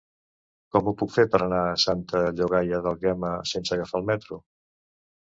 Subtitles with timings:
[0.75, 4.39] Com ho puc fer per anar a Santa Llogaia d'Àlguema sense agafar el metro?